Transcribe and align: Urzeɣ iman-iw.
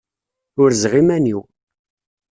Urzeɣ 0.61 0.93
iman-iw. 1.01 1.41